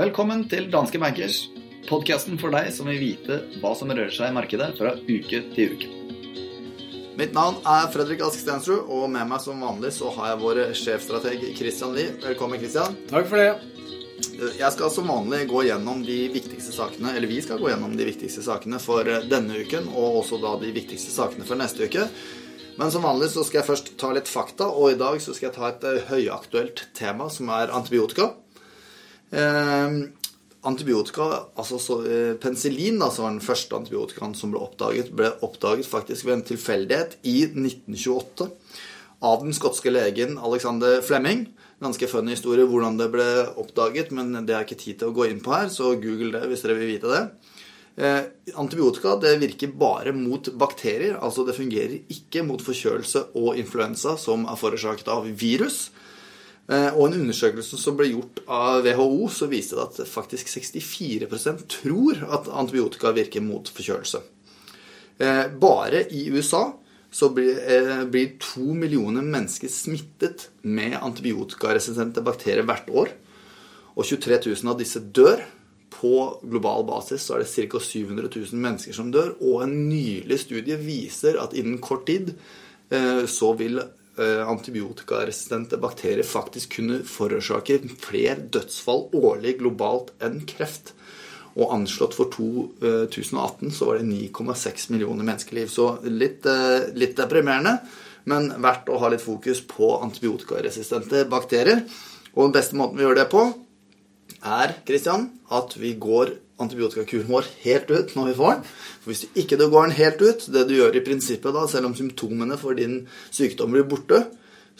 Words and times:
Velkommen 0.00 0.46
til 0.48 0.70
Danske 0.72 0.96
Bankers, 0.98 1.42
podkasten 1.88 2.38
for 2.40 2.48
deg 2.56 2.70
som 2.72 2.88
vil 2.88 3.02
vite 3.02 3.36
hva 3.60 3.74
som 3.76 3.92
rører 3.92 4.08
seg 4.14 4.32
i 4.32 4.36
markedet 4.36 4.70
fra 4.78 4.94
uke 4.96 5.42
til 5.52 5.74
uke. 5.74 5.90
Mitt 7.20 7.36
navn 7.36 7.60
er 7.68 7.90
Fredrik 7.92 8.24
Ask 8.24 8.40
Stensrud, 8.40 8.88
og 8.88 9.10
med 9.12 9.28
meg 9.28 9.44
som 9.44 9.60
vanlig 9.60 9.92
så 9.98 10.08
har 10.16 10.32
jeg 10.32 10.40
vår 10.40 10.62
sjefstrateg 10.72 11.44
Christian 11.58 11.92
Lie. 11.92 12.16
Velkommen, 12.24 12.62
Christian. 12.62 12.96
Takk 13.12 13.28
for 13.28 13.36
det. 13.42 13.89
Jeg 14.40 14.72
skal 14.74 14.92
som 14.92 15.08
vanlig 15.10 15.46
gå 15.50 15.62
gjennom 15.66 16.02
de 16.04 16.18
viktigste 16.32 16.72
sakene, 16.74 17.14
eller 17.16 17.28
vi 17.28 17.40
skal 17.44 17.60
gå 17.60 17.70
gjennom 17.70 17.96
de 17.96 18.06
viktigste 18.08 18.44
sakene 18.44 18.80
for 18.82 19.08
denne 19.28 19.64
uken, 19.64 19.88
og 19.92 20.22
også 20.22 20.40
da 20.42 20.54
de 20.60 20.72
viktigste 20.76 21.12
sakene 21.14 21.46
for 21.48 21.60
neste 21.60 21.88
uke. 21.88 22.06
Men 22.80 22.92
som 22.92 23.04
vanlig 23.04 23.28
så 23.32 23.42
skal 23.44 23.60
jeg 23.60 23.68
først 23.68 23.90
ta 24.00 24.12
litt 24.16 24.30
fakta, 24.30 24.70
og 24.72 24.94
i 24.94 25.00
dag 25.00 25.18
så 25.20 25.34
skal 25.36 25.50
jeg 25.50 25.56
ta 25.58 25.66
et 25.68 25.84
eh, 25.88 26.06
høyaktuelt 26.08 26.86
tema, 26.96 27.26
som 27.32 27.50
er 27.52 27.72
antibiotika. 27.76 28.30
Eh, 29.36 29.98
antibiotika, 30.64 31.26
altså 31.60 31.80
så, 31.82 31.98
eh, 32.08 32.32
Penicillin, 32.40 32.96
da, 33.02 33.10
som 33.12 33.26
var 33.26 33.34
den 33.34 33.44
første 33.44 33.76
antibiotikaen 33.76 34.36
som 34.38 34.54
ble 34.54 34.62
oppdaget, 34.64 35.12
ble 35.16 35.32
oppdaget 35.44 35.88
faktisk 35.88 36.28
ved 36.28 36.38
en 36.38 36.46
tilfeldighet 36.54 37.18
i 37.28 37.42
1928 37.50 38.48
av 39.20 39.44
den 39.44 39.52
skotske 39.56 39.92
legen 39.92 40.38
Alexander 40.40 41.02
Flemming. 41.04 41.50
Ganske 41.80 42.10
funny 42.10 42.34
historie 42.34 42.66
hvordan 42.68 42.98
det 43.00 43.08
ble 43.14 43.28
oppdaget, 43.60 44.10
men 44.12 44.34
det 44.44 44.52
er 44.52 44.66
ikke 44.66 44.80
tid 44.82 45.00
til 45.00 45.10
å 45.10 45.16
gå 45.16 45.30
inn 45.30 45.40
på 45.40 45.54
her, 45.54 45.70
så 45.72 45.94
google 45.96 46.34
det 46.34 46.50
hvis 46.50 46.66
dere 46.66 46.76
vil 46.76 46.92
vite 46.92 47.08
det. 47.08 47.22
Eh, 48.00 48.20
antibiotika 48.60 49.16
det 49.20 49.38
virker 49.40 49.72
bare 49.76 50.12
mot 50.16 50.52
bakterier, 50.60 51.16
altså 51.20 51.44
det 51.48 51.56
fungerer 51.56 51.98
ikke 52.12 52.44
mot 52.46 52.62
forkjølelse 52.62 53.30
og 53.40 53.58
influensa 53.60 54.14
som 54.20 54.44
er 54.48 54.60
forårsaket 54.60 55.08
av 55.12 55.26
virus. 55.40 55.88
Eh, 56.70 56.92
og 56.94 57.08
en 57.08 57.18
undersøkelse 57.24 57.80
som 57.80 57.96
ble 57.98 58.12
gjort 58.12 58.44
av 58.46 58.84
WHO, 58.86 59.26
så 59.32 59.48
viste 59.50 59.76
det 59.76 59.88
at 59.88 60.12
faktisk 60.12 60.52
64% 60.52 61.64
tror 61.80 62.20
at 62.28 62.52
antibiotika 62.60 63.10
virker 63.16 63.42
mot 63.42 63.72
forkjølelse. 63.72 64.22
Eh, 65.20 65.46
bare 65.60 66.04
i 66.14 66.28
USA 66.32 66.68
så 67.10 67.28
blir, 67.28 67.58
eh, 67.58 68.04
blir 68.04 68.38
to 68.38 68.74
millioner 68.74 69.22
mennesker 69.22 69.68
smittet 69.68 70.48
med 70.62 70.98
antibiotikaresistente 71.02 72.22
bakterier 72.22 72.62
hvert 72.62 72.90
år. 72.90 73.10
Og 73.96 74.04
23 74.06 74.38
000 74.46 74.70
av 74.70 74.78
disse 74.78 75.00
dør. 75.00 75.42
På 75.90 76.38
global 76.46 76.84
basis 76.86 77.26
så 77.26 77.34
er 77.34 77.42
det 77.42 77.50
ca. 77.50 77.80
700 77.82 78.30
000 78.30 78.60
mennesker 78.62 78.94
som 78.94 79.10
dør. 79.10 79.34
Og 79.42 79.64
en 79.64 79.88
nylig 79.88 80.38
studie 80.38 80.78
viser 80.78 81.40
at 81.42 81.52
innen 81.58 81.80
kort 81.82 82.06
tid 82.06 82.36
eh, 82.90 83.26
så 83.26 83.52
vil 83.58 83.80
eh, 83.80 84.46
antibiotikaresistente 84.46 85.80
bakterier 85.82 86.24
faktisk 86.24 86.78
kunne 86.78 87.02
forårsake 87.02 87.82
flere 87.98 88.38
dødsfall 88.54 89.08
årlig 89.18 89.58
globalt 89.58 90.14
enn 90.22 90.44
kreft. 90.46 90.94
Og 91.58 91.72
anslått 91.74 92.14
for 92.14 92.30
2018 92.30 93.72
så 93.74 93.88
var 93.88 93.98
det 93.98 94.06
9,6 94.06 94.90
millioner 94.94 95.26
menneskeliv. 95.26 95.70
Så 95.72 95.88
litt, 96.06 96.46
eh, 96.46 96.92
litt 96.94 97.16
deprimerende, 97.18 97.80
men 98.30 98.52
verdt 98.62 98.90
å 98.92 99.00
ha 99.00 99.08
litt 99.10 99.24
fokus 99.24 99.60
på 99.66 99.96
antibiotikaresistente 100.04 101.24
bakterier. 101.28 101.82
Og 102.36 102.46
den 102.46 102.54
beste 102.60 102.78
måten 102.78 103.00
vi 103.00 103.04
gjør 103.04 103.18
det 103.18 103.30
på, 103.32 103.42
er 104.46 104.76
Christian, 104.86 105.30
at 105.50 105.74
vi 105.76 105.94
går 105.98 106.36
antibiotikakuren 106.60 107.28
vår 107.28 107.48
helt 107.64 107.90
ut 107.90 108.14
når 108.16 108.30
vi 108.30 108.36
får 108.38 108.52
den. 108.52 108.64
For 109.00 109.10
hvis 109.10 109.22
du 109.24 109.40
ikke 109.42 109.58
går 109.60 109.88
den 109.88 109.96
helt 109.98 110.22
ut, 110.22 110.46
det 110.52 110.66
du 110.68 110.76
gjør 110.76 110.96
i 110.96 111.04
prinsippet 111.04 111.56
da, 111.56 111.66
selv 111.66 111.90
om 111.90 111.96
symptomene 111.96 112.58
for 112.60 112.78
din 112.78 113.06
sykdom 113.32 113.74
blir 113.74 113.88
borte, 113.88 114.26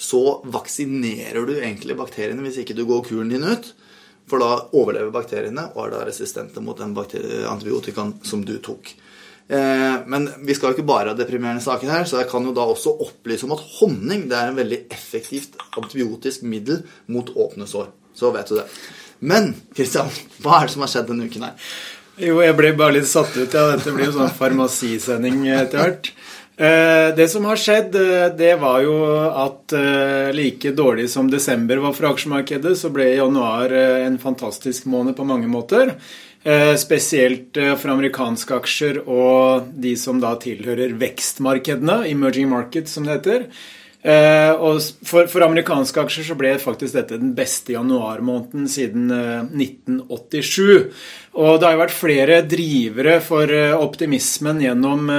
så 0.00 0.40
vaksinerer 0.48 1.44
du 1.48 1.58
egentlig 1.58 1.96
bakteriene 1.98 2.44
hvis 2.44 2.62
ikke 2.62 2.76
du 2.78 2.86
går 2.88 3.04
kuren 3.08 3.32
din 3.32 3.44
ut. 3.44 3.72
For 4.30 4.42
da 4.42 4.50
overlever 4.78 5.10
bakteriene 5.14 5.68
og 5.74 5.84
er 5.84 5.94
da 5.96 6.04
resistente 6.06 6.62
mot 6.62 6.78
den 6.78 6.94
antibiotikaen 6.94 8.20
som 8.26 8.44
du 8.46 8.56
tok. 8.62 8.92
Eh, 9.50 9.96
men 10.06 10.28
vi 10.46 10.54
skal 10.54 10.70
jo 10.70 10.78
ikke 10.78 10.86
bare 10.86 11.10
ha 11.10 11.18
deprimerende 11.18 11.64
saker 11.64 11.90
her, 11.90 12.04
så 12.06 12.20
jeg 12.20 12.30
kan 12.30 12.44
jo 12.46 12.54
da 12.54 12.68
også 12.70 12.92
opplyse 13.02 13.48
om 13.48 13.56
at 13.56 13.64
honning 13.80 14.28
det 14.30 14.36
er 14.38 14.52
en 14.52 14.60
veldig 14.60 14.84
effektivt 14.94 15.56
antibiotisk 15.80 16.44
middel 16.46 16.84
mot 17.10 17.32
åpne 17.34 17.66
sår. 17.66 17.88
Så 18.14 18.30
vet 18.34 18.46
du 18.46 18.60
det. 18.60 18.68
Men 19.26 19.50
Kristian, 19.74 20.10
hva 20.44 20.60
er 20.60 20.68
det 20.68 20.76
som 20.76 20.84
har 20.86 20.92
skjedd 20.92 21.10
denne 21.10 21.26
uken 21.26 21.48
her? 21.48 21.72
Jo, 22.20 22.38
jeg 22.44 22.54
ble 22.58 22.70
bare 22.78 22.94
litt 22.98 23.08
satt 23.08 23.34
ut. 23.34 23.50
Ja, 23.50 23.66
dette 23.72 23.92
blir 23.96 24.10
jo 24.10 24.14
sånn 24.20 24.32
farmasisending 24.36 25.42
etter 25.50 25.82
hvert. 25.82 26.12
Eh, 26.60 27.14
det 27.16 27.28
som 27.28 27.44
har 27.48 27.56
skjedd, 27.56 27.94
eh, 27.96 28.26
det 28.36 28.54
var 28.60 28.82
jo 28.84 28.96
at 29.16 29.72
eh, 29.72 30.28
like 30.36 30.74
dårlig 30.76 31.06
som 31.08 31.30
desember 31.32 31.80
var 31.80 31.94
for 31.96 32.10
aksjemarkedet, 32.10 32.74
så 32.76 32.90
ble 32.92 33.06
januar 33.14 33.72
en 33.72 34.18
fantastisk 34.20 34.84
måned 34.84 35.16
på 35.16 35.24
mange 35.24 35.48
måter. 35.48 35.96
Spesielt 36.80 37.58
for 37.76 37.92
amerikanske 37.92 38.54
aksjer 38.62 38.98
og 39.02 39.66
de 39.76 39.90
som 40.00 40.22
da 40.22 40.30
tilhører 40.40 40.94
vekstmarkedene, 40.96 41.98
emerging 42.08 42.48
markets 42.48 42.94
som 42.96 43.04
det 43.04 43.18
heter. 43.18 43.44
Og 44.56 44.80
for, 45.04 45.28
for 45.28 45.44
amerikanske 45.44 46.00
aksjer 46.00 46.30
så 46.30 46.36
ble 46.40 46.54
faktisk 46.62 46.96
dette 46.96 47.18
den 47.20 47.34
beste 47.36 47.74
januarmåneden 47.76 48.64
siden 48.72 49.12
1987. 49.12 50.88
Og 51.36 51.60
det 51.60 51.68
har 51.68 51.76
jo 51.76 51.82
vært 51.82 51.98
flere 51.98 52.40
drivere 52.48 53.18
for 53.20 53.52
optimismen 53.76 54.64
gjennom 54.64 55.12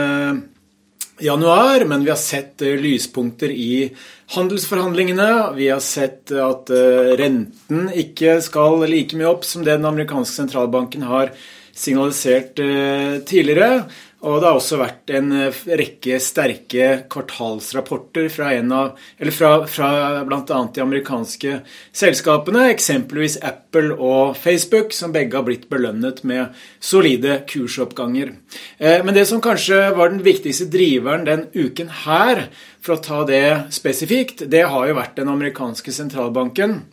januar, 1.22 1.86
men 1.86 2.04
vi 2.04 2.10
har 2.10 2.18
sett 2.18 2.62
eh, 2.62 2.76
lyspunkter 2.76 3.52
i 3.52 3.92
handelsforhandlingene. 4.36 5.54
Vi 5.56 5.70
har 5.70 5.80
sett 5.80 6.32
at 6.32 6.70
eh, 6.70 7.16
renten 7.20 7.90
ikke 7.94 8.40
skal 8.44 8.86
like 8.90 9.18
mye 9.18 9.32
opp 9.32 9.46
som 9.48 9.66
det 9.66 9.78
den 9.78 9.90
amerikanske 9.90 10.44
sentralbanken 10.44 11.06
har 11.08 11.34
signalisert 11.78 12.60
eh, 12.60 13.20
tidligere. 13.28 13.84
Og 14.22 14.38
det 14.38 14.46
har 14.46 14.58
også 14.58 14.78
vært 14.78 15.12
en 15.18 15.32
eh, 15.34 15.62
rekke 15.80 16.20
sterke 16.22 16.90
kvartalsrapporter 17.10 18.28
fra, 18.30 18.52
en 18.54 18.74
av, 18.78 19.00
fra, 19.34 19.50
fra 19.66 19.90
bl.a. 20.28 20.44
de 20.46 20.84
amerikanske 20.84 21.56
selskapene, 21.90 22.68
eksempelvis 22.76 23.40
Apple 23.42 23.96
og 23.98 24.38
Facebook, 24.38 24.94
som 24.94 25.16
begge 25.16 25.40
har 25.40 25.48
blitt 25.48 25.66
belønnet 25.74 26.22
med 26.30 26.54
solide 26.78 27.40
kursoppganger. 27.50 28.36
Eh, 28.78 29.02
men 29.02 29.18
det 29.18 29.26
som 29.32 29.42
kanskje 29.42 29.88
var 29.98 30.14
den 30.14 30.22
viktigste 30.26 30.70
driveren 30.70 31.26
den 31.26 31.48
uken 31.58 31.90
her, 32.06 32.46
for 32.82 32.98
å 32.98 33.02
ta 33.02 33.24
det 33.26 33.74
spesifikt, 33.74 34.46
det 34.54 34.68
har 34.70 34.90
jo 34.90 34.98
vært 35.02 35.18
den 35.18 35.34
amerikanske 35.34 35.94
sentralbanken, 35.98 36.84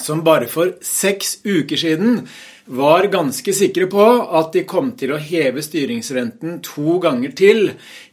som 0.00 0.22
bare 0.24 0.48
for 0.48 0.76
seks 0.84 1.40
uker 1.44 1.76
siden 1.76 2.22
var 2.64 3.08
ganske 3.12 3.52
sikre 3.52 3.88
på 3.90 4.04
at 4.38 4.54
de 4.54 4.62
kom 4.68 4.92
til 4.98 5.12
å 5.12 5.20
heve 5.20 5.64
styringsrenten 5.64 6.60
to 6.64 6.98
ganger 7.02 7.34
til 7.36 7.72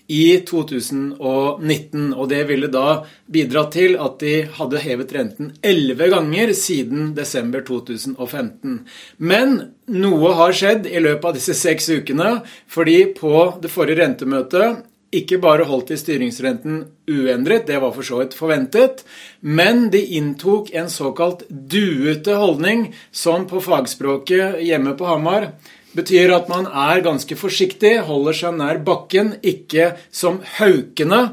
i 0.10 0.40
2019. 0.50 2.14
Og 2.18 2.30
det 2.32 2.42
ville 2.50 2.70
da 2.74 3.04
bidra 3.30 3.68
til 3.72 3.96
at 4.02 4.18
de 4.24 4.34
hadde 4.58 4.82
hevet 4.84 5.14
renten 5.16 5.54
elleve 5.62 6.10
ganger 6.12 6.54
siden 6.58 7.14
desember 7.18 7.64
2015. 7.68 8.80
Men 9.22 9.58
noe 9.94 10.34
har 10.42 10.56
skjedd 10.58 10.90
i 10.90 11.02
løpet 11.04 11.30
av 11.30 11.38
disse 11.38 11.56
seks 11.58 11.92
ukene, 11.94 12.40
fordi 12.68 13.04
på 13.18 13.36
det 13.62 13.72
forrige 13.74 14.02
rentemøtet 14.02 14.89
ikke 15.16 15.40
bare 15.42 15.66
holdt 15.66 15.90
de 15.92 15.98
styringsrenten 15.98 16.82
uendret, 17.10 17.66
det 17.68 17.80
var 17.82 17.94
for 17.96 18.06
så 18.06 18.22
vidt 18.22 18.38
forventet, 18.38 19.04
men 19.42 19.88
de 19.94 20.02
inntok 20.20 20.70
en 20.78 20.90
såkalt 20.92 21.46
duete 21.50 22.38
holdning, 22.38 22.90
som 23.12 23.48
på 23.50 23.62
fagspråket 23.66 24.62
hjemme 24.66 24.94
på 25.00 25.10
Hamar 25.10 25.50
betyr 25.98 26.34
at 26.36 26.50
man 26.52 26.68
er 26.70 27.02
ganske 27.06 27.38
forsiktig, 27.40 27.96
holder 28.06 28.38
seg 28.38 28.60
nær 28.60 28.84
bakken, 28.86 29.34
ikke 29.42 29.96
som 30.14 30.40
haukene 30.60 31.24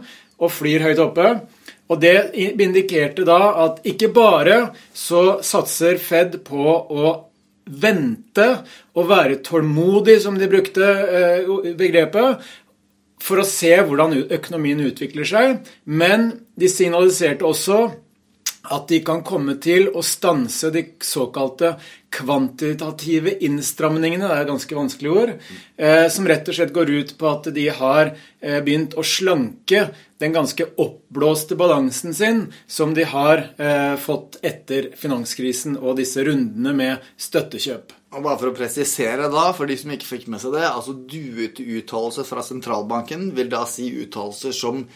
og 0.40 0.52
flyr 0.52 0.86
høyt 0.88 1.02
oppe. 1.04 1.28
Og 1.86 2.00
det 2.02 2.32
indikerte 2.34 3.26
da 3.28 3.40
at 3.66 3.84
ikke 3.86 4.10
bare 4.14 4.70
så 4.96 5.38
satser 5.46 6.00
Fed 6.02 6.40
på 6.46 6.64
å 6.66 7.12
vente 7.66 8.46
og 8.96 9.08
være 9.10 9.40
tålmodig, 9.46 10.20
som 10.22 10.38
de 10.38 10.48
brukte 10.50 10.86
eh, 10.86 11.72
begrepet, 11.78 12.42
for 13.22 13.40
å 13.40 13.46
se 13.48 13.72
hvordan 13.76 14.14
økonomien 14.36 14.82
utvikler 14.86 15.28
seg. 15.28 15.60
Men 15.84 16.28
de 16.58 16.70
signaliserte 16.70 17.46
også 17.46 17.80
at 18.72 18.88
de 18.88 19.00
kan 19.04 19.22
komme 19.26 19.56
til 19.62 19.88
å 19.94 20.02
stanse 20.04 20.70
de 20.74 20.82
såkalte 21.04 21.74
kvantitative 22.16 23.34
innstramningene, 23.44 24.24
det 24.24 24.36
er 24.36 24.44
et 24.44 24.50
ganske 24.50 24.78
vanskelig 24.78 25.12
ord, 25.12 25.32
eh, 25.76 26.06
som 26.12 26.28
rett 26.28 26.48
og 26.48 26.56
slett 26.56 26.74
går 26.74 26.92
ut 26.92 27.14
på 27.18 27.28
at 27.28 27.48
de 27.56 27.66
har 27.80 28.12
eh, 28.40 28.60
begynt 28.64 28.96
å 28.96 29.04
slanke 29.04 29.88
den 30.22 30.32
ganske 30.32 30.68
oppblåste 30.80 31.58
balansen 31.60 32.14
sin 32.16 32.46
som 32.66 32.94
de 32.96 33.04
har 33.10 33.48
eh, 33.60 33.96
fått 34.00 34.38
etter 34.46 34.92
finanskrisen 34.96 35.76
og 35.76 35.98
disse 36.00 36.24
rundene 36.24 36.72
med 36.76 37.10
støttekjøp. 37.20 37.92
Og 38.16 38.22
bare 38.24 38.40
for 38.40 38.52
å 38.52 38.56
presisere 38.56 39.28
da, 39.32 39.50
for 39.52 39.68
de 39.68 39.76
som 39.76 39.92
ikke 39.92 40.08
fikk 40.08 40.30
med 40.32 40.40
seg 40.40 40.54
det, 40.56 40.64
altså 40.64 40.94
duete 40.96 41.66
uttalelser 41.76 42.24
fra 42.24 42.44
sentralbanken 42.46 43.28
vil 43.36 43.52
da 43.52 43.66
si 43.68 43.90
uttalelser 44.06 44.56
som 44.56 44.86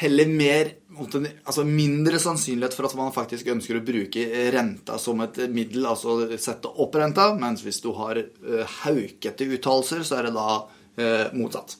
heller 0.00 0.30
mer 0.36 0.76
Altså 1.00 1.62
mindre 1.64 2.18
sannsynlighet 2.20 2.74
for 2.76 2.88
at 2.88 2.96
man 2.98 3.12
faktisk 3.14 3.46
ønsker 3.52 3.78
å 3.78 3.84
bruke 3.86 4.24
renta 4.52 4.98
som 5.00 5.22
et 5.24 5.38
middel, 5.48 5.86
altså 5.88 6.26
sette 6.34 6.68
opp 6.68 6.98
renta, 6.98 7.30
mens 7.38 7.62
hvis 7.64 7.78
du 7.80 7.92
har 7.96 8.18
uh, 8.18 8.74
haukete 8.82 9.46
uttalelser, 9.46 10.02
så 10.04 10.18
er 10.18 10.28
det 10.28 10.34
da 10.34 10.48
uh, 10.66 11.30
motsatt. 11.38 11.78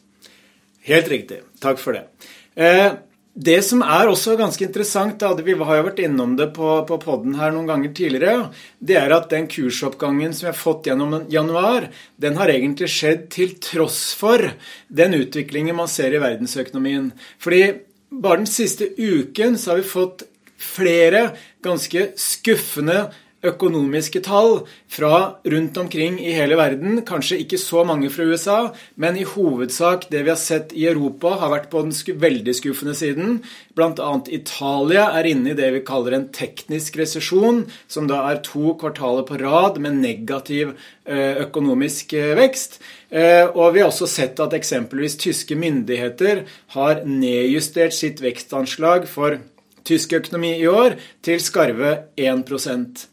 Helt 0.86 1.10
riktig. 1.10 1.42
Takk 1.60 1.82
for 1.82 1.98
det. 1.98 2.06
Uh, 2.54 3.02
det 3.34 3.60
som 3.62 3.82
er 3.84 4.08
også 4.10 4.34
ganske 4.38 4.64
interessant, 4.66 5.20
da, 5.20 5.30
vi 5.38 5.54
har 5.54 5.76
jo 5.78 5.84
vært 5.86 6.00
innom 6.02 6.32
det 6.38 6.48
på, 6.56 6.70
på 6.88 6.96
poden 7.02 7.36
her 7.38 7.52
noen 7.54 7.68
ganger 7.68 7.92
tidligere, 7.94 8.48
det 8.82 8.96
er 8.98 9.14
at 9.14 9.28
den 9.30 9.46
kursoppgangen 9.50 10.34
som 10.34 10.48
vi 10.48 10.50
har 10.50 10.58
fått 10.58 10.90
gjennom 10.90 11.14
januar, 11.30 11.90
den 12.20 12.40
har 12.40 12.50
egentlig 12.50 12.90
skjedd 12.90 13.28
til 13.34 13.54
tross 13.62 14.00
for 14.18 14.48
den 14.88 15.14
utviklingen 15.20 15.78
man 15.78 15.90
ser 15.90 16.16
i 16.16 16.22
verdensøkonomien. 16.22 17.12
Fordi 17.42 17.62
bare 18.10 18.42
den 18.42 18.50
siste 18.50 18.88
uken 18.98 19.58
så 19.58 19.70
har 19.70 19.82
vi 19.82 19.88
fått 19.88 20.24
flere 20.60 21.30
ganske 21.62 22.10
skuffende 22.20 23.06
økonomiske 23.46 24.20
tall 24.24 24.60
fra 24.90 25.40
rundt 25.48 25.78
omkring 25.80 26.18
i 26.20 26.32
hele 26.36 26.58
verden. 26.60 27.00
Kanskje 27.08 27.40
ikke 27.40 27.60
så 27.60 27.84
mange 27.88 28.10
fra 28.12 28.26
USA, 28.28 28.58
men 29.00 29.16
i 29.16 29.24
hovedsak 29.24 30.08
det 30.12 30.24
vi 30.26 30.32
har 30.32 30.40
sett 30.40 30.74
i 30.76 30.86
Europa, 30.90 31.36
har 31.40 31.52
vært 31.54 31.70
på 31.72 31.82
den 31.86 32.20
veldig 32.20 32.54
skuffende 32.56 32.94
siden. 32.96 33.40
Bl.a. 33.78 34.10
Italia 34.28 35.06
er 35.16 35.30
inne 35.30 35.52
i 35.52 35.58
det 35.58 35.70
vi 35.76 35.84
kaller 35.86 36.16
en 36.16 36.28
teknisk 36.34 36.98
resesjon, 37.00 37.64
som 37.88 38.08
da 38.10 38.22
er 38.30 38.42
to 38.44 38.74
kvartaler 38.80 39.24
på 39.28 39.40
rad 39.40 39.80
med 39.80 40.00
negativ 40.02 40.74
eh, 41.06 41.40
økonomisk 41.46 42.12
eh, 42.18 42.34
vekst. 42.38 42.80
Eh, 43.10 43.46
og 43.48 43.72
vi 43.74 43.82
har 43.82 43.88
også 43.88 44.08
sett 44.10 44.40
at 44.42 44.56
eksempelvis 44.56 45.16
tyske 45.20 45.56
myndigheter 45.58 46.44
har 46.76 47.06
nedjustert 47.08 47.96
sitt 47.96 48.20
vekstanslag 48.22 49.08
for 49.10 49.40
tysk 49.86 50.14
økonomi 50.18 50.54
i 50.60 50.68
år 50.70 50.96
til 51.24 51.40
skarve 51.42 51.96
1% 52.16 53.06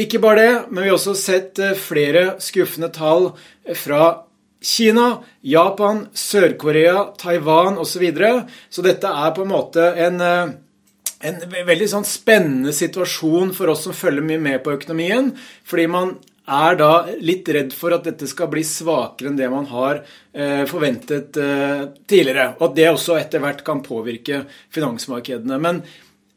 Ikke 0.00 0.18
bare 0.18 0.40
det, 0.40 0.52
men 0.70 0.82
vi 0.82 0.90
har 0.90 0.98
også 0.98 1.14
sett 1.18 1.58
eh, 1.62 1.76
flere 1.78 2.34
skuffende 2.42 2.90
tall 2.94 3.30
fra 3.78 4.24
Kina, 4.64 5.22
Japan, 5.40 6.06
Sør-Korea, 6.12 7.04
Taiwan 7.18 7.78
osv. 7.78 7.92
Så, 7.92 7.98
videre. 8.00 8.44
så 8.70 8.82
dette 8.82 9.06
er 9.08 9.34
på 9.36 9.44
en 9.44 9.52
måte 9.52 9.90
en, 10.06 10.20
eh, 10.24 10.54
en 11.28 11.40
veldig 11.52 11.88
sånn 11.92 12.06
spennende 12.08 12.72
situasjon 12.72 13.52
for 13.56 13.72
oss 13.72 13.84
som 13.84 13.96
følger 13.96 14.24
mye 14.24 14.40
med 14.40 14.62
på 14.64 14.72
økonomien. 14.74 15.34
Fordi 15.68 15.86
man 15.86 16.16
er 16.44 16.76
da 16.80 16.90
litt 17.24 17.48
redd 17.48 17.72
for 17.76 17.94
at 17.96 18.08
dette 18.08 18.26
skal 18.28 18.50
bli 18.52 18.64
svakere 18.66 19.30
enn 19.30 19.38
det 19.38 19.50
man 19.52 19.68
har 19.70 20.00
eh, 20.32 20.64
forventet 20.68 21.36
tidligere. 22.08 22.54
Og 22.58 22.70
at 22.70 22.80
det 22.80 22.88
også 22.90 23.20
etter 23.20 23.44
hvert 23.44 23.62
kan 23.64 23.84
påvirke 23.84 24.42
finansmarkedene. 24.74 25.60
Men 25.60 25.84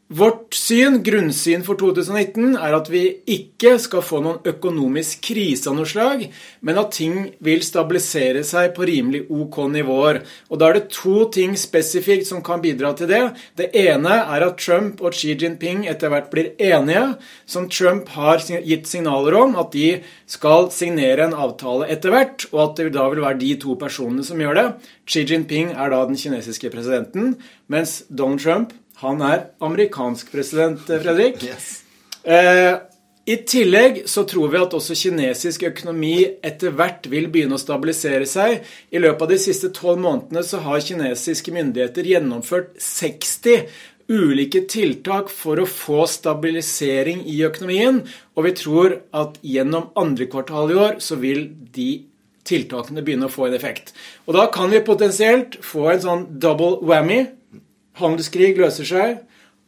Vårt 0.07 0.56
syn, 0.56 1.01
grunnsyn 1.04 1.65
for 1.68 1.75
2019, 1.75 2.54
er 2.56 2.75
at 2.77 2.88
vi 2.88 3.01
ikke 3.27 3.74
skal 3.83 4.00
få 4.07 4.21
noen 4.24 4.45
økonomisk 4.48 5.25
krise 5.33 5.68
av 5.68 5.75
noe 5.75 5.89
slag, 5.89 6.21
men 6.63 6.80
at 6.80 6.94
ting 6.95 7.18
vil 7.44 7.59
stabilisere 7.65 8.45
seg 8.48 8.69
på 8.77 8.88
rimelig 8.88 9.25
ok 9.27 9.57
nivåer. 9.74 10.21
Og 10.48 10.62
Da 10.62 10.69
er 10.69 10.77
det 10.77 10.94
to 10.95 11.25
ting 11.27 11.57
spesifikt 11.59 12.24
som 12.30 12.39
kan 12.39 12.63
bidra 12.63 12.94
til 12.95 13.12
det. 13.12 13.19
Det 13.59 13.68
ene 13.75 14.21
er 14.24 14.48
at 14.48 14.57
Trump 14.63 15.04
og 15.04 15.12
Xi 15.12 15.36
Jinping 15.36 15.83
etter 15.92 16.07
hvert 16.07 16.31
blir 16.31 16.56
enige, 16.56 17.18
som 17.45 17.68
Trump 17.68 18.07
har 18.15 18.39
gitt 18.39 18.88
signaler 18.88 19.36
om 19.36 19.59
at 19.59 19.75
de 19.75 20.04
skal 20.25 20.71
signere 20.71 21.27
en 21.27 21.36
avtale 21.36 21.92
etter 21.92 22.15
hvert, 22.15 22.48
og 22.54 22.63
at 22.69 22.80
det 22.80 22.94
da 22.95 23.09
vil 23.12 23.25
være 23.27 23.44
de 23.44 23.57
to 23.59 23.75
personene 23.75 24.24
som 24.24 24.39
gjør 24.39 24.56
det. 24.56 24.68
Xi 25.04 25.27
Jinping 25.27 25.75
er 25.75 25.92
da 25.92 26.06
den 26.07 26.15
kinesiske 26.15 26.71
presidenten, 26.71 27.36
mens 27.68 28.06
Donald 28.07 28.39
Trump 28.39 28.71
han 29.02 29.22
er 29.22 29.50
amerikansk 29.62 30.32
president, 30.34 30.86
Fredrik. 30.88 31.44
Yes. 31.46 31.84
Eh, 32.24 32.80
I 33.28 33.36
tillegg 33.46 34.02
så 34.10 34.24
tror 34.26 34.50
vi 34.54 34.62
at 34.62 34.74
også 34.74 34.96
kinesisk 34.98 35.68
økonomi 35.68 36.16
etter 36.46 36.74
hvert 36.74 37.06
vil 37.12 37.28
begynne 37.30 37.60
å 37.60 37.62
stabilisere 37.62 38.26
seg. 38.30 38.64
I 38.90 39.04
løpet 39.04 39.28
av 39.28 39.34
de 39.34 39.40
siste 39.44 39.70
tolv 39.76 40.02
månedene 40.02 40.42
så 40.48 40.64
har 40.64 40.82
kinesiske 40.82 41.54
myndigheter 41.54 42.10
gjennomført 42.10 42.74
60 42.82 43.68
ulike 44.08 44.64
tiltak 44.72 45.30
for 45.30 45.60
å 45.60 45.68
få 45.70 46.06
stabilisering 46.10 47.26
i 47.28 47.42
økonomien. 47.46 48.02
Og 48.34 48.48
vi 48.48 48.58
tror 48.58 49.00
at 49.14 49.38
gjennom 49.44 49.92
andre 50.00 50.30
kvartal 50.32 50.72
i 50.72 50.82
år 50.88 51.02
så 51.04 51.20
vil 51.22 51.50
de 51.76 51.92
tiltakene 52.48 53.04
begynne 53.04 53.28
å 53.28 53.34
få 53.34 53.50
en 53.50 53.58
effekt. 53.58 53.92
Og 54.26 54.40
da 54.40 54.48
kan 54.50 54.72
vi 54.72 54.80
potensielt 54.88 55.60
få 55.62 55.92
en 55.92 56.06
sånn 56.06 56.30
double 56.40 56.80
whammy 56.82 57.26
handelskrig 58.00 58.54
løser 58.60 58.88
seg, 58.88 59.20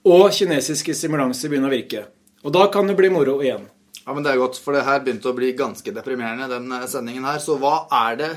og 0.08 0.30
kinesiske 0.36 0.96
stimulanser 0.96 1.52
begynner 1.52 1.72
å 1.72 1.76
virke. 1.76 2.06
Og 2.46 2.56
da 2.56 2.70
kan 2.72 2.88
det 2.88 2.96
bli 3.00 3.12
moro 3.12 3.40
igjen. 3.44 3.68
Ja, 4.06 4.14
men 4.14 4.24
Det 4.24 4.31
er 4.31 4.42
godt, 4.42 4.58
for 4.58 4.74
det 4.74 4.86
her 4.88 5.04
begynte 5.04 5.30
å 5.30 5.38
bli 5.38 5.52
ganske 5.54 5.92
deprimerende, 5.94 6.48
den 6.50 6.72
eh, 6.72 6.88
sendingen 6.90 7.28
her. 7.28 7.38
Så 7.44 7.60
hva 7.62 7.84
er 8.08 8.16
det 8.18 8.31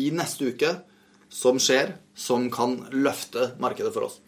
i 0.00 0.08
neste 0.14 0.52
uke 0.54 0.70
som 1.32 1.58
skjer, 1.60 1.96
som 2.14 2.48
kan 2.52 2.78
løfte 2.92 3.52
markedet 3.60 3.92
for 3.92 4.08
oss? 4.08 4.20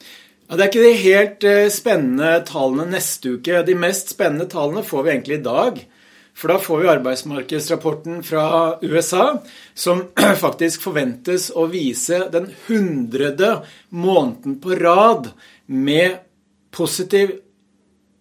Ja, 0.48 0.56
Det 0.56 0.64
er 0.64 0.70
ikke 0.72 0.84
de 0.84 1.04
helt 1.06 1.46
eh, 1.48 1.70
spennende 1.72 2.34
tallene 2.44 2.90
neste 2.92 3.38
uke. 3.38 3.62
De 3.64 3.78
mest 3.78 4.12
spennende 4.12 4.48
tallene 4.50 4.84
får 4.84 5.06
vi 5.06 5.14
egentlig 5.14 5.38
i 5.38 5.46
dag. 5.46 5.80
For 6.34 6.50
da 6.50 6.58
får 6.58 6.80
vi 6.82 6.88
arbeidsmarkedsrapporten 6.90 8.22
fra 8.26 8.44
USA, 8.82 9.42
som 9.74 10.02
faktisk 10.44 10.82
forventes 10.82 11.50
å 11.54 11.68
vise 11.70 12.24
den 12.32 12.50
hundrede 12.66 13.60
måneden 13.94 14.58
på 14.62 14.74
rad 14.80 15.30
med 15.66 16.18
positiv 16.74 17.36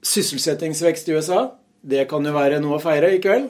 sysselsettingsvekst 0.05 1.09
i 1.09 1.17
USA. 1.17 1.47
Det 1.81 2.05
kan 2.11 2.25
jo 2.25 2.35
være 2.35 2.61
noe 2.63 2.77
å 2.77 2.83
feire 2.83 3.15
i 3.15 3.23
kveld. 3.23 3.49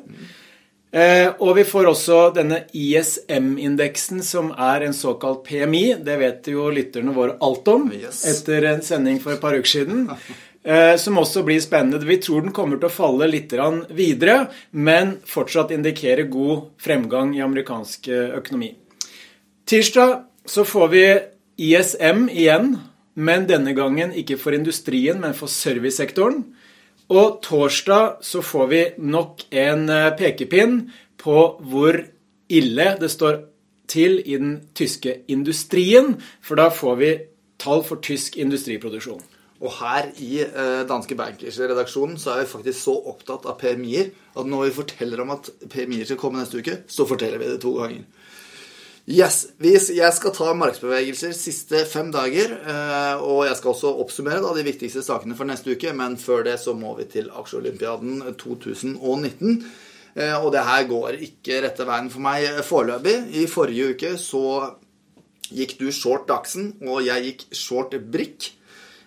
Eh, 0.93 1.27
og 1.41 1.55
vi 1.57 1.65
får 1.65 1.89
også 1.89 2.17
denne 2.35 2.59
ISM-indeksen, 2.77 4.21
som 4.23 4.51
er 4.53 4.85
en 4.85 4.93
såkalt 4.93 5.41
PMI. 5.47 5.85
Det 6.05 6.17
vet 6.21 6.49
jo 6.53 6.67
lytterne 6.73 7.15
våre 7.15 7.35
alt 7.41 7.69
om 7.73 7.87
yes. 7.97 8.21
etter 8.29 8.69
en 8.69 8.83
sending 8.85 9.17
for 9.21 9.33
et 9.33 9.41
par 9.41 9.57
uker 9.57 9.71
siden. 9.75 10.07
Eh, 10.63 10.95
som 10.95 11.17
også 11.19 11.43
blir 11.43 11.59
spennende. 11.59 12.05
Vi 12.07 12.17
tror 12.23 12.41
den 12.41 12.53
kommer 12.55 12.79
til 12.79 12.87
å 12.87 12.93
falle 12.93 13.27
litt 13.27 13.51
videre, 13.91 14.47
men 14.71 15.17
fortsatt 15.27 15.73
indikerer 15.75 16.29
god 16.31 16.69
fremgang 16.79 17.35
i 17.35 17.43
amerikansk 17.43 18.07
eh, 18.07 18.31
økonomi. 18.39 18.71
Tirsdag 19.67 20.23
så 20.45 20.63
får 20.63 20.87
vi 20.93 21.03
ISM 21.57 22.29
igjen, 22.31 22.77
men 23.15 23.47
denne 23.47 23.73
gangen 23.75 24.15
ikke 24.15 24.39
for 24.39 24.55
industrien, 24.55 25.19
men 25.19 25.35
for 25.35 25.51
servicesektoren. 25.51 26.45
Og 27.11 27.41
torsdag 27.43 28.23
så 28.23 28.39
får 28.41 28.67
vi 28.71 28.81
nok 29.03 29.43
en 29.51 29.89
eh, 29.91 30.13
pekepinn 30.15 30.79
på 31.19 31.43
hvor 31.59 31.99
ille 32.47 32.87
det 33.03 33.11
står 33.11 33.41
til 33.91 34.21
i 34.23 34.39
den 34.39 34.55
tyske 34.75 35.25
industrien, 35.27 36.15
for 36.39 36.55
da 36.55 36.71
får 36.71 36.99
vi 37.03 37.13
tall 37.59 37.83
for 37.83 37.99
tysk 37.99 38.39
industriproduksjon. 38.39 39.32
Og 39.63 39.71
her 39.77 40.09
i 40.19 40.41
eh, 40.43 40.81
Danske 40.89 41.15
Bankers-redaksjonen 41.15 42.17
så 42.19 42.33
er 42.33 42.43
vi 42.43 42.51
faktisk 42.51 42.81
så 42.81 42.97
opptatt 43.13 43.47
av 43.47 43.55
PMI-er 43.61 44.11
at 44.35 44.49
når 44.49 44.67
vi 44.67 44.75
forteller 44.81 45.23
om 45.23 45.31
at 45.37 45.47
PMI-er 45.71 46.09
skal 46.09 46.19
komme 46.19 46.41
neste 46.41 46.59
uke, 46.59 46.81
så 46.91 47.07
forteller 47.07 47.39
vi 47.39 47.47
det 47.53 47.61
to 47.63 47.77
ganger. 47.77 48.03
Yes, 49.03 49.49
Jeg 49.59 50.13
skal 50.15 50.31
ta 50.31 50.53
markedsbevegelser 50.55 51.33
siste 51.35 51.81
fem 51.91 52.11
dager. 52.11 52.53
Eh, 52.55 53.23
og 53.23 53.45
jeg 53.47 53.57
skal 53.59 53.73
også 53.73 53.91
oppsummere 53.99 54.39
da, 54.43 54.53
de 54.55 54.63
viktigste 54.63 55.03
sakene 55.03 55.35
for 55.35 55.47
neste 55.47 55.75
uke. 55.75 55.91
Men 55.95 56.15
før 56.15 56.45
det 56.47 56.55
så 56.63 56.71
må 56.75 56.95
vi 56.99 57.07
til 57.11 57.27
Aksjeolympiaden 57.27 58.21
2019. 58.39 59.59
Eh, 60.15 60.37
og 60.39 60.53
det 60.55 60.63
her 60.63 60.87
går 60.87 61.19
ikke 61.27 61.59
rette 61.65 61.87
veien 61.87 62.07
for 62.13 62.23
meg 62.23 62.63
foreløpig. 62.63 63.17
I 63.43 63.45
forrige 63.51 63.91
uke 63.91 64.13
så 64.21 64.43
gikk 65.53 65.75
du 65.81 65.89
short 65.91 66.27
Dagsen, 66.31 66.71
og 66.87 67.03
jeg 67.03 67.27
gikk 67.27 67.47
short 67.51 67.95
Brikk. 68.11 68.53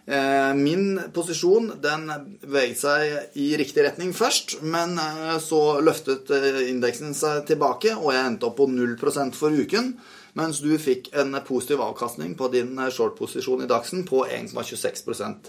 Eh, 0.06 0.54
min 0.54 1.00
posisjon 1.10 1.72
den 1.82 2.04
beveget 2.38 2.78
seg 2.78 3.38
i 3.42 3.48
riktig 3.58 3.82
retning 3.82 4.12
først, 4.14 4.60
men 4.62 4.94
eh, 5.02 5.32
så 5.42 5.80
løftet 5.82 6.30
eh, 6.30 6.60
indeksen 6.70 7.10
seg 7.16 7.42
tilbake, 7.48 7.90
og 7.96 8.12
jeg 8.14 8.28
endte 8.28 8.46
opp 8.46 8.60
på 8.60 8.68
0% 8.70 9.34
for 9.34 9.50
uken. 9.50 9.96
mens 10.36 10.60
du 10.60 10.76
fikk 10.78 11.08
en 11.16 11.32
positiv 11.48 11.80
avkastning 11.80 12.36
på 12.36 12.50
din 12.52 12.76
short-posisjon 12.76 13.64
i 13.64 13.66
Dagsen 13.66 14.04
på 14.04 14.26
1,26% 14.28 15.48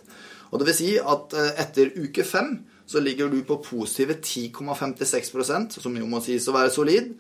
Og 0.50 0.60
det 0.60 0.68
vil 0.70 0.78
si 0.78 0.94
at 0.98 1.34
etter 1.60 1.92
uke 2.00 2.24
fem 2.24 2.64
så 2.88 3.02
ligger 3.04 3.28
du 3.28 3.44
på 3.44 3.60
positive 3.62 4.16
10,56% 4.24 5.82
som 5.82 5.98
jo 5.98 6.08
må 6.08 6.22
sies 6.24 6.48
å 6.48 6.56
være 6.56 6.72
solid. 6.72 7.12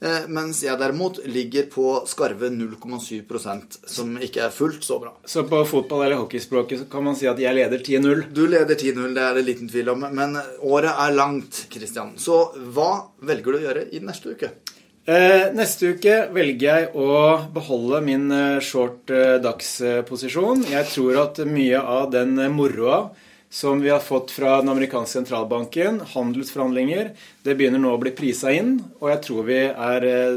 Eh, 0.00 0.22
mens 0.32 0.62
jeg 0.64 0.80
derimot 0.80 1.18
ligger 1.28 1.66
på 1.68 1.84
skarve 2.08 2.48
0,7% 2.48 3.74
som 3.84 4.14
ikke 4.16 4.46
er 4.46 4.54
fullt 4.54 4.86
så 4.86 4.96
bra. 5.02 5.12
Så 5.28 5.44
på 5.44 5.60
fotball- 5.68 6.06
eller 6.06 6.22
hockeyspråket 6.22 6.86
kan 6.90 7.04
man 7.04 7.16
si 7.16 7.26
at 7.28 7.38
jeg 7.38 7.54
leder 7.54 7.78
10-0? 7.84 8.32
Du 8.32 8.46
leder 8.46 8.74
10-0, 8.74 9.12
det 9.14 9.22
er 9.22 9.34
det 9.34 9.44
liten 9.44 9.68
tvil 9.68 9.90
om. 9.92 10.06
Men 10.14 10.40
året 10.62 10.96
er 10.96 11.12
langt, 11.12 11.66
Christian. 11.70 12.14
Så 12.16 12.54
hva 12.72 13.10
velger 13.20 13.52
du 13.52 13.58
å 13.58 13.64
gjøre 13.66 13.92
i 13.92 14.00
neste 14.00 14.32
uke? 14.32 14.50
Eh, 15.06 15.52
neste 15.52 15.92
uke 15.92 16.32
velger 16.32 16.60
jeg 16.62 16.90
å 16.94 17.50
beholde 17.52 18.00
min 18.04 18.30
eh, 18.32 18.60
short 18.60 19.10
eh, 19.10 19.36
dagsposisjon. 19.42 20.64
Jeg 20.70 20.86
tror 20.94 21.24
at 21.26 21.44
mye 21.44 21.76
av 21.76 22.10
den 22.10 22.36
moroa 22.56 23.10
som 23.50 23.80
vi 23.82 23.90
har 23.90 24.00
fått 24.00 24.30
fra 24.30 24.56
den 24.60 24.68
amerikanske 24.68 25.18
sentralbanken, 25.18 26.00
handelsforhandlinger, 26.12 27.10
det 27.42 27.54
begynner 27.58 27.82
nå 27.82 27.96
å 27.96 28.00
bli 28.00 28.12
prisa 28.14 28.52
inn, 28.54 28.76
og 29.00 29.10
jeg 29.10 29.22
tror 29.26 29.48
vi 29.48 29.58
er 29.68 30.06
eh, 30.06 30.36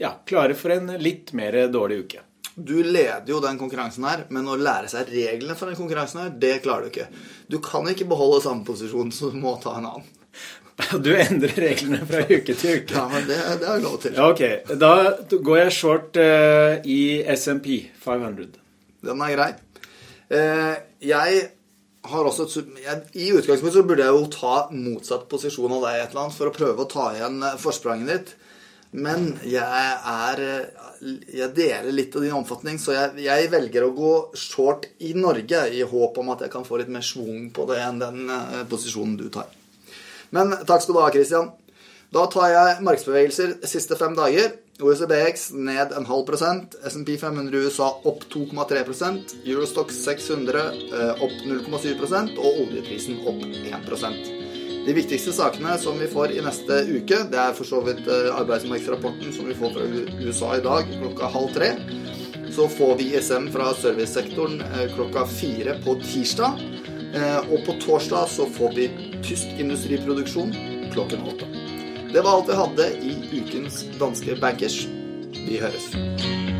ja, 0.00 0.12
klare 0.28 0.56
for 0.58 0.74
en 0.74 0.92
litt 1.00 1.32
mer 1.36 1.56
dårlig 1.72 2.02
uke. 2.04 2.26
Du 2.54 2.76
leder 2.82 3.28
jo 3.30 3.38
den 3.40 3.56
konkurransen 3.56 4.04
her, 4.04 4.26
men 4.28 4.48
å 4.50 4.58
lære 4.60 4.90
seg 4.92 5.08
reglene 5.08 5.56
for 5.56 5.70
den 5.70 5.78
konkurransen 5.78 6.20
her, 6.20 6.32
det 6.42 6.58
klarer 6.64 6.84
du 6.84 6.90
ikke. 6.90 7.06
Du 7.48 7.56
kan 7.64 7.88
ikke 7.88 8.08
beholde 8.10 8.42
samme 8.44 8.66
posisjon, 8.68 9.12
så 9.14 9.30
du 9.32 9.38
må 9.40 9.54
ta 9.62 9.78
en 9.78 9.88
annen. 9.92 10.10
Du 11.04 11.10
endrer 11.12 11.56
reglene 11.60 12.00
fra 12.08 12.22
uke 12.24 12.54
til 12.54 12.80
uke. 12.80 12.96
Ja, 12.96 13.06
men 13.12 13.26
det, 13.28 13.38
det 13.60 13.68
er 13.68 13.82
lov 13.84 13.96
til. 14.00 14.14
Ja, 14.16 14.28
ok. 14.32 14.76
Da 14.80 14.92
går 15.32 15.58
jeg 15.58 15.74
short 15.76 16.20
uh, 16.20 16.80
i 16.88 17.00
SMP 17.36 17.74
500. 18.00 18.54
Den 19.04 19.24
er 19.26 19.34
grei. 19.34 19.50
Uh, 20.32 20.76
jeg 21.04 21.42
har 22.08 22.24
også 22.24 22.46
jeg, 22.80 23.00
I 23.12 23.32
utgangspunktet 23.36 23.76
så 23.76 23.86
burde 23.86 24.06
jeg 24.06 24.16
jo 24.16 24.28
ta 24.32 24.54
motsatt 24.72 25.26
posisjon 25.30 25.74
av 25.76 25.84
deg 25.84 25.98
et 25.98 26.12
eller 26.12 26.22
annet 26.24 26.38
for 26.38 26.48
å 26.48 26.54
prøve 26.54 26.84
å 26.84 26.88
ta 26.88 27.10
igjen 27.16 27.42
eh, 27.44 27.58
forspranget 27.60 28.12
ditt. 28.12 28.32
Men 28.90 29.36
jeg 29.46 29.62
er 29.62 30.40
Jeg 31.00 31.54
deler 31.54 31.92
litt 31.94 32.16
av 32.16 32.24
din 32.24 32.34
omfatning, 32.34 32.76
så 32.76 32.92
jeg, 32.92 33.22
jeg, 33.24 33.46
velger 33.52 33.86
å 33.86 33.92
gå 33.96 34.10
short 34.36 34.88
i 34.98 35.14
Norge 35.14 35.62
i 35.72 35.80
håp 35.86 36.18
om 36.20 36.32
at 36.34 36.42
jeg 36.44 36.52
kan 36.52 36.66
få 36.66 36.80
litt 36.80 36.90
mer 36.92 37.04
schwung 37.06 37.46
på 37.54 37.64
det 37.70 37.78
enn 37.80 38.02
den 38.02 38.26
uh, 38.28 38.66
posisjonen 38.68 39.14
du 39.16 39.30
tar. 39.32 39.48
Men 40.36 40.52
takk 40.68 40.82
skal 40.84 40.98
du 40.98 41.00
ha, 41.00 41.08
Christian. 41.14 41.48
Da 42.12 42.26
tar 42.28 42.50
jeg 42.52 42.82
markedsbevegelser 42.84 43.54
siste 43.70 43.96
fem 43.96 44.18
dager. 44.18 44.52
OECBX 44.80 45.50
ned 45.52 45.92
en 45.96 46.06
halv 46.08 46.26
prosent. 46.26 46.74
SMP 46.88 47.16
500 47.20 47.58
USA 47.58 47.88
opp 48.04 48.24
2,3% 48.32 49.34
Eurostox 49.44 50.02
600 50.04 50.60
eh, 50.60 51.22
opp 51.24 51.36
0,7% 51.46 52.38
og 52.40 52.62
oljeprisen 52.64 53.20
opp 53.28 53.42
1% 53.44 54.30
De 54.86 54.94
viktigste 54.96 55.34
sakene 55.36 55.76
som 55.78 55.98
vi 56.00 56.08
får 56.10 56.32
i 56.36 56.44
neste 56.44 56.80
uke, 56.88 57.22
det 57.30 57.40
er 57.42 57.56
for 57.56 57.68
så 57.68 57.82
vidt 57.84 58.06
eh, 58.08 58.30
arbeidsmarkedsrapporten 58.40 59.34
som 59.36 59.48
vi 59.50 59.58
får 59.58 59.76
fra 59.76 59.88
USA 60.24 60.54
i 60.56 60.64
dag 60.64 60.92
klokka 60.96 61.32
halv 61.36 61.54
tre. 61.56 61.74
Så 62.50 62.66
får 62.72 62.96
vi 62.98 63.12
ISM 63.14 63.50
fra 63.54 63.70
servicesektoren 63.78 64.60
eh, 64.64 64.86
klokka 64.96 65.26
fire 65.28 65.78
på 65.84 65.98
tirsdag. 66.04 66.66
Og 67.50 67.64
på 67.66 67.74
torsdag 67.82 68.28
så 68.30 68.44
får 68.54 68.76
vi 68.76 68.84
tysk 69.26 69.58
industriproduksjon 69.58 70.54
klokken 70.94 71.26
åtte. 71.26 71.59
Det 72.12 72.20
var 72.24 72.36
alt 72.36 72.48
vi 72.48 72.54
hadde 72.58 72.86
i 73.06 73.12
ukens 73.40 73.84
danske 74.00 74.34
bankers. 74.40 74.86
Vi 75.46 75.60
høres. 75.62 76.59